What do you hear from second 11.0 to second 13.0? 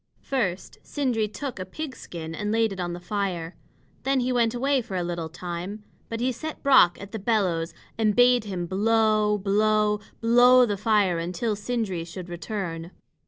until Sindri should return.